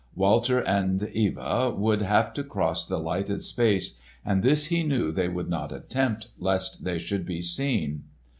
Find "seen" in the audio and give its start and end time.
7.43-8.05